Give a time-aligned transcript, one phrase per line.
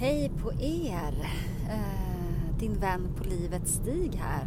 [0.00, 1.30] Hej på er!
[1.68, 4.46] Eh, din vän på livets stig här.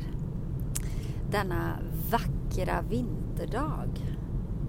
[1.31, 1.79] Denna
[2.11, 4.17] vackra vinterdag.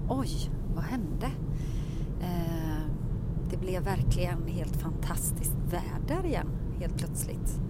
[0.08, 1.26] Oj, vad hände?
[2.20, 2.82] Eh,
[3.50, 7.60] det blev verkligen helt fantastiskt väder igen, helt plötsligt.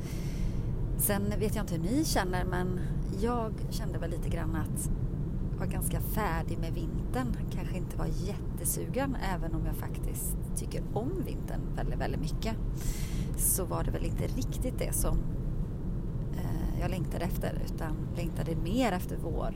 [0.98, 2.80] Sen vet jag inte hur ni känner, men
[3.20, 4.90] jag kände väl lite grann att
[5.58, 7.36] var ganska färdig med vintern.
[7.54, 12.56] Kanske inte var jättesugen, även om jag faktiskt tycker om vintern väldigt, väldigt mycket.
[13.36, 15.18] Så var det väl inte riktigt det som
[16.32, 19.54] eh, jag längtade efter, utan längtade mer efter vår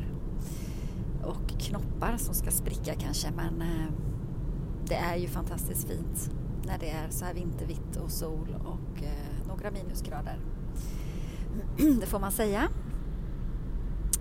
[1.24, 3.28] och knoppar som ska spricka kanske.
[3.36, 3.92] Men eh,
[4.86, 6.30] det är ju fantastiskt fint
[6.66, 10.38] när det är så här vintervitt och sol och eh, några minusgrader.
[12.00, 12.68] Det får man säga.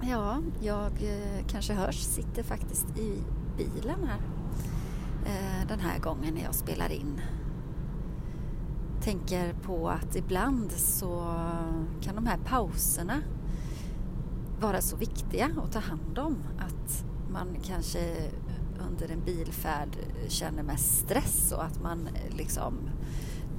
[0.02, 3.24] Ja, jag eh, kanske hörs, sitter faktiskt i
[3.58, 4.22] bilen här
[5.26, 7.22] eh, den här gången när jag spelar in.
[9.02, 11.36] Tänker på att ibland så
[12.02, 13.22] kan de här pauserna
[14.60, 18.16] vara så viktiga att ta hand om att man kanske
[18.90, 22.74] under en bilfärd känner mest stress och att man liksom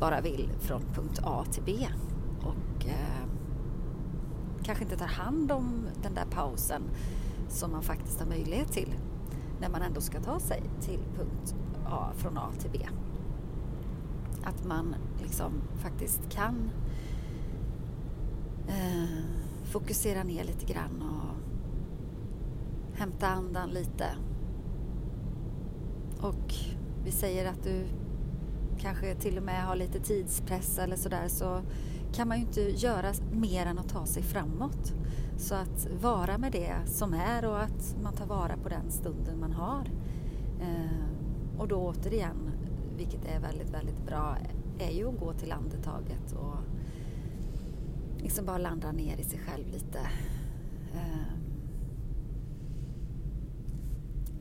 [0.01, 1.89] bara vill från punkt A till B.
[2.41, 3.28] Och eh,
[4.69, 6.83] kanske inte tar hand om den där pausen
[7.49, 8.95] som man faktiskt har möjlighet till
[9.61, 11.55] när man ändå ska ta sig till punkt
[11.87, 12.79] A från A till B.
[14.45, 16.71] Att man liksom faktiskt kan
[18.69, 19.25] eh,
[19.65, 21.39] fokusera ner lite grann och
[22.99, 24.07] hämta andan lite.
[26.21, 26.55] Och
[27.05, 27.85] vi säger att du
[28.79, 31.63] kanske till och med har lite tidspress eller sådär så
[32.13, 34.95] kan man ju inte göra mer än att ta sig framåt.
[35.37, 39.41] Så att vara med det som är och att man tar vara på den stunden
[39.41, 39.91] man har.
[40.61, 42.53] Eh, och då återigen,
[42.97, 44.37] vilket är väldigt, väldigt bra,
[44.79, 46.57] är ju att gå till andetaget och
[48.19, 49.99] liksom bara landa ner i sig själv lite.
[50.95, 51.35] Eh,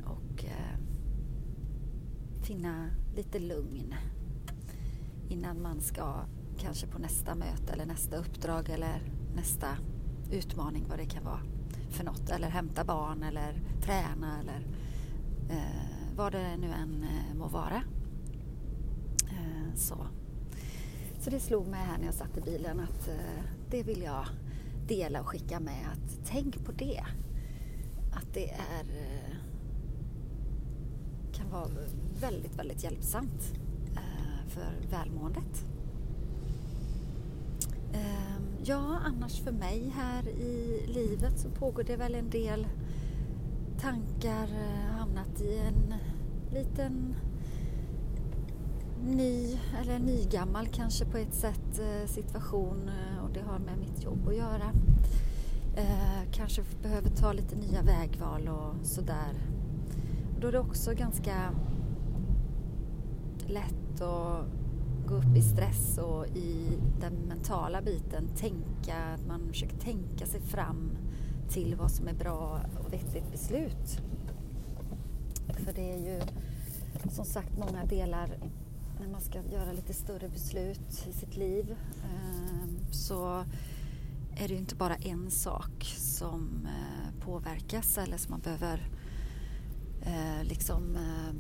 [0.06, 0.80] och eh,
[2.42, 3.94] finna lite lugn
[5.30, 6.16] innan man ska
[6.58, 9.02] kanske på nästa möte eller nästa uppdrag eller
[9.36, 9.68] nästa
[10.32, 11.42] utmaning vad det kan vara
[11.90, 12.30] för något.
[12.30, 14.68] Eller hämta barn eller träna eller
[15.50, 17.84] eh, vad det nu än eh, må vara.
[19.30, 20.08] Eh, så.
[21.20, 24.26] så det slog mig här när jag satt i bilen att eh, det vill jag
[24.88, 25.88] dela och skicka med.
[25.92, 27.04] att Tänk på det.
[28.14, 29.36] Att det är eh,
[31.34, 31.68] kan vara
[32.22, 33.54] väldigt, väldigt hjälpsamt
[33.96, 35.66] eh, för välmåendet.
[38.70, 42.68] Ja, annars för mig här i livet så pågår det väl en del
[43.80, 45.94] tankar, eh, hamnat i en
[46.52, 47.16] liten
[49.04, 54.04] ny, eller nygammal kanske på ett sätt, eh, situation eh, och det har med mitt
[54.04, 54.72] jobb att göra.
[56.32, 59.34] Kanske behöver ta lite nya vägval och sådär.
[60.42, 61.52] Då är det också ganska
[63.48, 64.57] lätt att
[65.08, 70.42] gå upp i stress och i den mentala biten tänka, att man försöker tänka sig
[70.42, 70.98] fram
[71.50, 74.02] till vad som är bra och vettigt beslut.
[75.48, 76.22] För det är ju
[77.12, 78.38] som sagt många delar
[79.00, 83.44] när man ska göra lite större beslut i sitt liv ehm, så
[84.36, 88.90] är det ju inte bara en sak som eh, påverkas eller som man behöver
[90.02, 91.36] eh, liksom eh,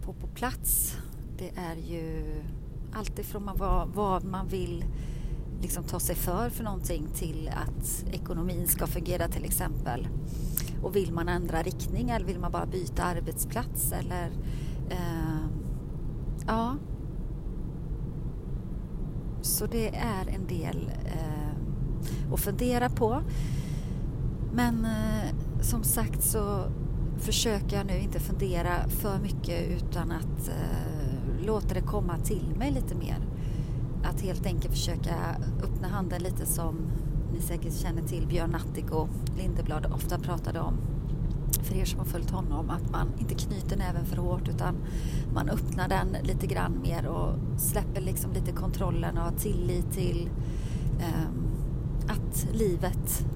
[0.00, 0.96] få på plats
[1.40, 2.24] det är ju
[2.92, 4.84] alltifrån vad, vad man vill
[5.62, 10.08] liksom ta sig för för någonting till att ekonomin ska fungera till exempel.
[10.82, 14.30] Och vill man ändra riktning eller vill man bara byta arbetsplats eller
[14.90, 15.46] eh,
[16.46, 16.76] ja.
[19.42, 23.22] Så det är en del eh, att fundera på.
[24.52, 26.64] Men eh, som sagt så
[27.18, 30.99] försöker jag nu inte fundera för mycket utan att eh,
[31.46, 33.18] låta det komma till mig lite mer.
[34.04, 35.14] Att helt enkelt försöka
[35.62, 36.76] öppna handen lite som
[37.32, 40.74] ni säkert känner till Björn Attic och Lindeblad ofta pratade om.
[41.62, 44.76] För er som har följt honom, att man inte knyter näven för hårt utan
[45.34, 50.30] man öppnar den lite grann mer och släpper liksom lite kontrollen och har tillit till
[50.96, 51.50] um,
[52.08, 53.26] att livet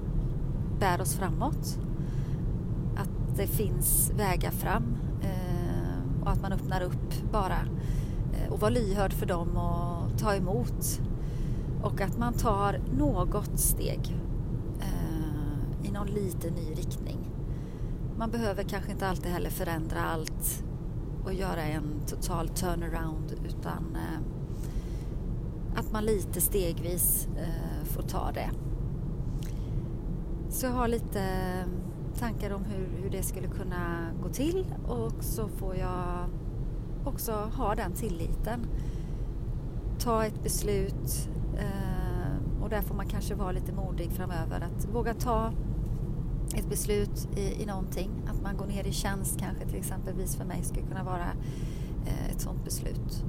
[0.79, 1.79] bär oss framåt.
[2.97, 4.83] Att det finns vägar fram
[5.21, 7.57] ehm, och att man öppnar upp bara
[8.49, 11.01] och vara lyhörd för dem och ta emot.
[11.83, 14.17] Och att man tar något steg
[14.79, 17.31] eh, i någon liten ny riktning.
[18.17, 20.63] Man behöver kanske inte alltid heller förändra allt
[21.25, 24.19] och göra en total turnaround utan eh,
[25.75, 28.49] att man lite stegvis eh, får ta det.
[30.49, 31.67] Så jag har lite eh,
[32.19, 36.29] tankar om hur, hur det skulle kunna gå till och så får jag
[37.07, 38.67] också ha den tilliten.
[39.99, 45.13] Ta ett beslut eh, och där får man kanske vara lite modig framöver att våga
[45.13, 45.51] ta
[46.55, 48.11] ett beslut i, i någonting.
[48.27, 51.27] Att man går ner i tjänst kanske till exempelvis för mig skulle kunna vara
[52.05, 53.25] eh, ett sådant beslut.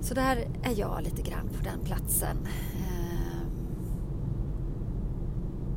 [0.00, 2.36] Så där är jag lite grann på den platsen.
[2.74, 3.14] Eh,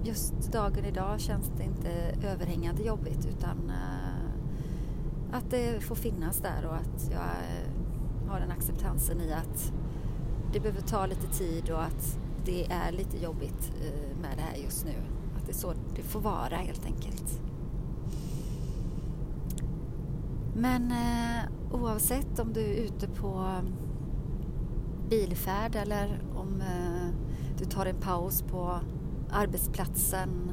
[0.03, 1.89] just dagen idag känns det inte
[2.27, 3.71] överhängande jobbigt utan
[5.31, 9.73] att det får finnas där och att jag eh, har den acceptansen i att
[10.53, 14.63] det behöver ta lite tid och att det är lite jobbigt eh, med det här
[14.63, 14.95] just nu.
[15.37, 17.41] Att det är så det får vara helt enkelt.
[20.55, 23.73] Men eh, oavsett om du är ute på mm,
[25.09, 27.07] bilfärd eller om eh,
[27.57, 28.79] du tar en paus på
[29.29, 30.51] arbetsplatsen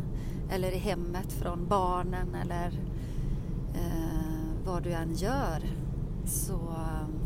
[0.51, 2.81] eller i hemmet från barnen eller
[3.75, 4.14] eh,
[4.65, 5.63] vad du än gör
[6.25, 7.19] så um,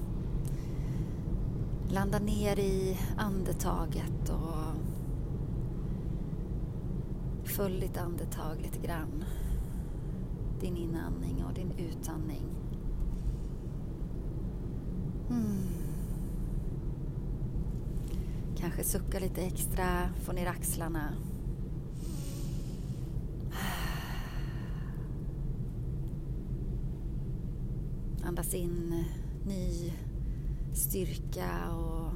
[1.88, 4.79] landa ner i andetaget och
[7.44, 9.25] följ ditt andetag lite grann.
[10.61, 12.44] Din inandning och din utandning.
[15.31, 15.58] Mm.
[18.56, 21.12] Kanske sucka lite extra, få ner axlarna.
[28.49, 29.05] Andas in
[29.47, 29.93] ny
[30.75, 32.12] styrka och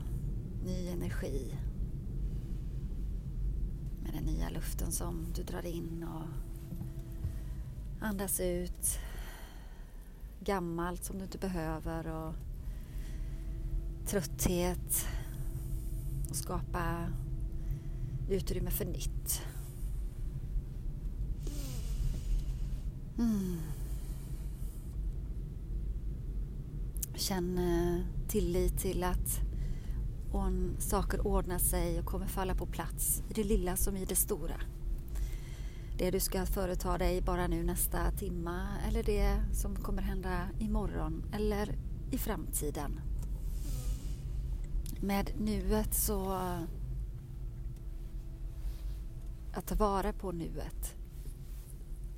[0.65, 1.55] ny energi.
[4.03, 6.27] Med den nya luften som du drar in och
[8.07, 8.99] andas ut.
[10.41, 12.35] Gammalt som du inte behöver och
[14.07, 15.07] trötthet
[16.31, 17.09] och skapa
[18.29, 19.43] utrymme för nytt.
[23.19, 23.72] Mm.
[27.23, 27.61] Känn
[28.29, 29.41] tillit till att
[30.79, 34.61] saker ordnar sig och kommer falla på plats i det lilla som i det stora.
[35.99, 41.25] Det du ska företa dig bara nu nästa timma eller det som kommer hända imorgon
[41.33, 41.75] eller
[42.11, 43.01] i framtiden.
[45.01, 46.33] Med nuet så...
[49.55, 50.95] Att ta vara på nuet,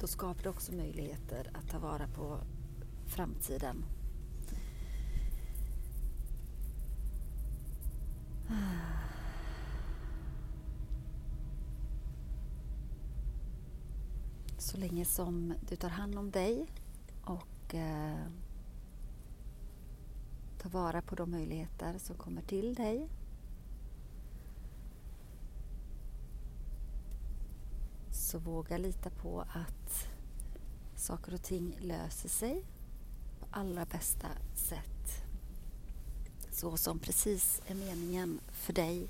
[0.00, 2.38] då skapar det också möjligheter att ta vara på
[3.06, 3.84] framtiden.
[14.58, 16.66] Så länge som du tar hand om dig
[17.24, 18.26] och eh,
[20.58, 23.08] tar vara på de möjligheter som kommer till dig.
[28.10, 30.08] Så våga lita på att
[30.96, 32.64] saker och ting löser sig
[33.40, 34.94] på allra bästa sätt
[36.54, 39.06] så som precis är meningen för dig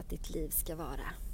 [0.00, 1.25] att ditt liv ska vara.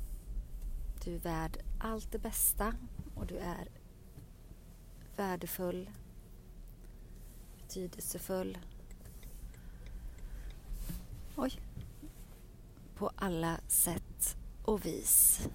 [1.04, 2.74] Du är värd allt det bästa
[3.14, 3.68] och du är
[5.16, 5.90] värdefull,
[7.56, 8.58] betydelsefull.
[11.36, 11.60] Oj.
[12.94, 15.48] På alla sätt och vis.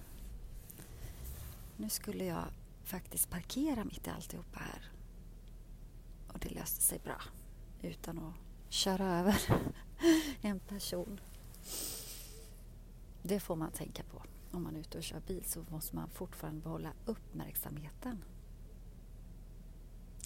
[1.76, 2.44] Nu skulle jag
[2.84, 4.90] faktiskt parkera mitt i alltihopa här.
[6.32, 7.20] Och det löste sig bra
[7.82, 8.34] utan att
[8.68, 9.40] köra över
[10.40, 11.20] en person.
[13.22, 14.22] Det får man tänka på.
[14.50, 18.24] Om man är ute och kör bil så måste man fortfarande behålla uppmärksamheten.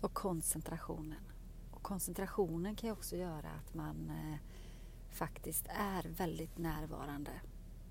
[0.03, 1.21] Och koncentrationen.
[1.71, 4.39] Och koncentrationen kan ju också göra att man eh,
[5.11, 7.31] faktiskt är väldigt närvarande.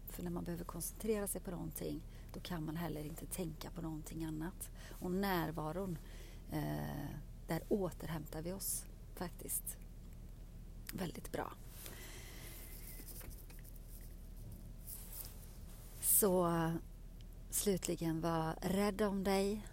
[0.10, 2.02] För när man behöver koncentrera sig på någonting
[2.34, 4.70] då kan man heller inte tänka på någonting annat.
[4.90, 5.98] Och närvaron,
[6.52, 7.16] eh,
[7.48, 8.86] där återhämtar vi oss
[9.16, 9.78] faktiskt
[10.94, 11.54] väldigt bra.
[16.22, 16.72] Så
[17.50, 19.68] slutligen, var rädd om dig.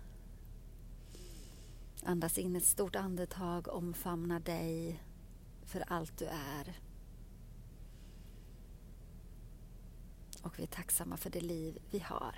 [2.02, 5.02] Andas in ett stort andetag, omfamna dig
[5.64, 6.80] för allt du är.
[10.42, 12.36] Och vi är tacksamma för det liv vi har.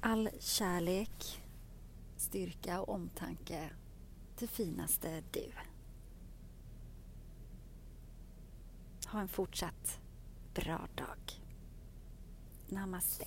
[0.00, 1.42] All kärlek,
[2.16, 3.70] styrka och omtanke
[4.36, 5.52] till finaste du.
[9.06, 10.00] Ha en fortsatt
[10.54, 11.41] bra dag.
[12.72, 13.26] ナマステ